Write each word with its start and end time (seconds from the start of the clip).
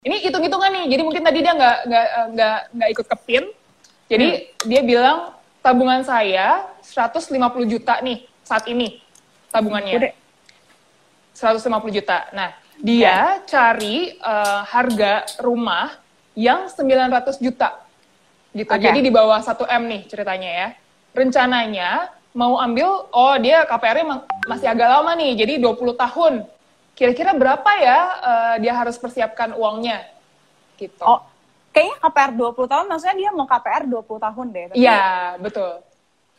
Ini 0.00 0.16
hitung-hitungan 0.24 0.72
nih, 0.72 0.84
jadi 0.96 1.02
mungkin 1.04 1.20
tadi 1.20 1.44
dia 1.44 1.52
nggak 1.52 1.78
nggak 1.84 2.06
nggak 2.32 2.58
nggak 2.72 2.88
ikut 2.96 3.06
ke 3.12 3.16
PIN, 3.20 3.44
jadi 4.08 4.28
hmm. 4.32 4.64
dia 4.64 4.80
bilang 4.80 5.36
tabungan 5.60 6.00
saya 6.00 6.72
150 6.80 7.36
juta 7.68 8.00
nih 8.00 8.24
saat 8.40 8.64
ini 8.72 9.04
tabungannya. 9.52 10.00
Udah. 10.00 10.12
150 11.36 11.96
juta. 12.00 12.32
Nah, 12.32 12.56
dia 12.80 13.04
ya. 13.04 13.44
cari 13.44 14.16
uh, 14.24 14.64
harga 14.64 15.28
rumah 15.44 15.92
yang 16.32 16.72
900 16.72 17.36
juta. 17.36 17.84
Gitu. 18.56 18.72
Okay. 18.72 18.80
Jadi 18.80 19.04
di 19.04 19.12
bawah 19.12 19.44
1 19.44 19.52
M 19.68 19.82
nih 19.84 20.02
ceritanya 20.08 20.50
ya. 20.64 20.68
Rencananya 21.12 22.08
mau 22.32 22.56
ambil 22.56 23.04
oh 23.12 23.36
dia 23.36 23.68
KPR-nya 23.68 24.24
masih 24.48 24.64
agak 24.64 24.88
lama 24.96 25.12
nih. 25.12 25.44
Jadi 25.44 25.60
20 25.60 25.92
tahun. 25.92 26.34
Kira-kira 26.94 27.32
berapa 27.32 27.70
ya 27.80 27.98
uh, 28.20 28.54
dia 28.60 28.72
harus 28.76 29.00
persiapkan 29.00 29.56
uangnya? 29.56 30.04
Gitu. 30.76 31.00
Oh, 31.04 31.24
kayaknya 31.72 31.96
KPR 32.02 32.32
20 32.36 32.72
tahun 32.72 32.86
maksudnya 32.88 33.16
dia 33.16 33.30
mau 33.32 33.46
KPR 33.48 33.84
20 33.88 34.26
tahun 34.26 34.46
deh. 34.52 34.64
Iya, 34.76 35.02
betul. 35.40 35.80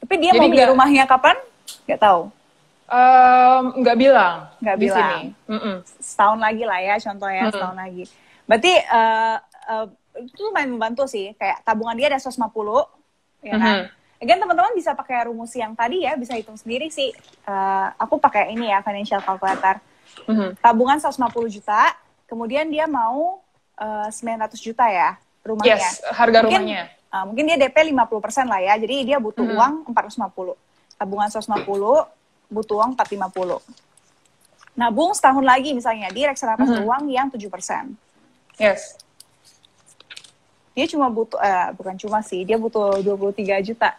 Tapi 0.02 0.16
dia 0.18 0.32
Jadi 0.34 0.40
mau 0.42 0.50
beli 0.50 0.66
rumahnya 0.66 1.04
kapan? 1.06 1.38
Gak 1.86 2.02
tahu. 2.02 2.34
Nggak 3.80 3.98
um, 3.98 4.02
bilang. 4.02 4.36
Nggak 4.60 4.78
bilang. 4.82 5.20
Mm 5.48 5.60
-mm. 5.60 5.76
Setahun 6.02 6.40
lagi 6.44 6.64
lah 6.68 6.80
ya 6.84 6.96
contohnya, 7.00 7.42
mm 7.42 7.48
-mm. 7.48 7.54
setahun 7.56 7.78
lagi. 7.80 8.04
Berarti 8.44 8.74
uh, 8.92 9.38
uh, 9.72 9.86
itu 10.20 10.42
lumayan 10.44 10.76
membantu 10.76 11.08
sih. 11.08 11.32
Kayak 11.40 11.64
tabungan 11.64 11.96
dia 11.96 12.12
ada 12.12 12.20
150, 12.20 12.36
ya 13.48 13.56
kan? 13.56 13.64
Mm 13.64 13.64
-hmm. 13.64 14.00
Again, 14.22 14.38
teman-teman 14.38 14.78
bisa 14.78 14.94
pakai 14.94 15.26
rumus 15.26 15.50
yang 15.58 15.74
tadi 15.74 16.06
ya, 16.06 16.14
bisa 16.14 16.38
hitung 16.38 16.54
sendiri 16.54 16.94
sih. 16.94 17.10
Uh, 17.42 17.90
aku 17.98 18.22
pakai 18.22 18.54
ini 18.54 18.70
ya, 18.70 18.86
financial 18.86 19.18
calculator. 19.18 19.82
Mm 20.28 20.36
-hmm. 20.36 20.50
Tabungan 20.60 20.98
150 21.00 21.56
juta, 21.58 21.96
kemudian 22.28 22.68
dia 22.68 22.86
mau 22.86 23.42
uh, 23.80 24.08
900 24.10 24.56
juta 24.60 24.86
ya 24.88 25.18
rumahnya. 25.42 25.78
Yes, 25.78 26.02
harga 26.14 26.46
mungkin, 26.46 26.62
rumahnya. 26.64 26.84
Uh, 27.12 27.24
mungkin 27.28 27.44
dia 27.50 27.58
DP 27.60 27.78
50% 27.92 28.48
lah 28.48 28.60
ya, 28.62 28.74
jadi 28.80 28.96
dia 29.04 29.18
butuh 29.18 29.44
mm 29.44 29.52
-hmm. 29.52 29.60
uang 29.60 29.74
450. 29.96 30.56
Tabungan 31.02 31.30
150, 31.30 31.68
butuh 32.52 32.76
uang 32.80 32.92
450. 32.96 33.60
Nabung 34.72 35.12
setahun 35.12 35.44
lagi 35.44 35.76
misalnya, 35.76 36.08
dia 36.14 36.32
reksadana 36.32 36.64
mm 36.64 36.68
-hmm. 36.68 36.88
uang 36.88 37.04
yang 37.12 37.28
7%. 37.28 37.42
Yes 38.62 39.02
dia 40.72 40.86
cuma 40.88 41.12
butuh 41.12 41.40
eh 41.40 41.70
bukan 41.76 41.96
cuma 42.00 42.24
sih 42.24 42.48
dia 42.48 42.56
butuh 42.56 43.04
23 43.04 43.68
juta 43.68 43.92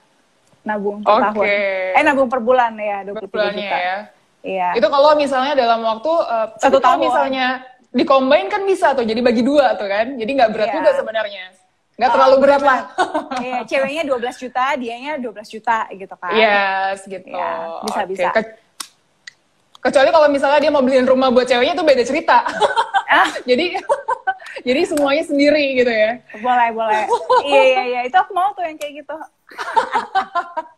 nabung 0.65 1.05
per 1.05 1.13
okay. 1.13 1.25
tahun 1.29 1.47
eh 2.01 2.03
nabung 2.03 2.29
per 2.33 2.41
bulan 2.41 2.73
ya 2.81 3.05
23 3.05 3.29
per 3.29 3.53
juta 3.53 3.77
ya 3.77 3.97
iya. 4.43 4.71
Itu 4.77 4.87
kalau 4.91 5.15
misalnya 5.19 5.57
dalam 5.59 5.81
waktu 5.83 6.13
uh, 6.13 6.47
satu 6.59 6.79
tahun 6.79 6.99
misalnya 7.03 7.63
dikombain 7.93 8.49
kan 8.49 8.63
bisa 8.65 8.95
tuh 8.95 9.05
jadi 9.07 9.19
bagi 9.23 9.43
dua 9.43 9.75
tuh 9.79 9.89
kan. 9.89 10.15
Jadi 10.19 10.31
nggak 10.31 10.51
berat 10.51 10.69
iya. 10.71 10.77
juga 10.79 10.91
sebenarnya. 10.99 11.45
Nggak 11.97 12.11
oh, 12.11 12.15
terlalu 12.15 12.37
berat 12.41 12.63
lah. 12.65 12.81
Iya 13.39 13.59
ceweknya 13.69 14.03
12 14.09 14.43
juta 14.43 14.65
dianya 14.81 15.13
12 15.21 15.55
juta 15.55 15.79
gitu 15.93 16.15
kan. 16.17 16.33
Yes 16.35 16.99
gitu. 17.05 17.29
Ya, 17.29 17.51
bisa 17.85 18.01
okay. 18.01 18.11
bisa 18.11 18.29
Ke 18.33 18.43
kecuali 19.83 20.09
kalau 20.15 20.29
misalnya 20.31 20.61
dia 20.63 20.71
mau 20.71 20.83
beliin 20.83 21.07
rumah 21.07 21.29
buat 21.29 21.45
ceweknya 21.45 21.75
tuh 21.75 21.85
beda 21.85 22.03
cerita. 22.07 22.47
Ah. 23.07 23.29
jadi 23.51 23.77
jadi 24.67 24.81
semuanya 24.89 25.25
sendiri 25.29 25.85
gitu 25.85 25.93
ya. 25.93 26.19
Boleh 26.41 26.69
boleh. 26.73 27.03
Iya 27.45 27.63
iya 27.63 27.83
iya. 27.87 28.01
Itu 28.09 28.17
aku 28.17 28.33
mau 28.33 28.51
tuh 28.57 28.65
yang 28.65 28.81
kayak 28.81 29.05
gitu 29.05 29.17